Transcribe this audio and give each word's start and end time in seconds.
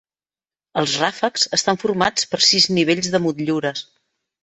Els 0.81 0.95
ràfecs 1.01 1.45
estan 1.59 1.81
formats 1.85 2.27
per 2.35 2.43
sis 2.49 2.69
nivells 2.81 3.15
de 3.17 3.25
motllures. 3.29 3.89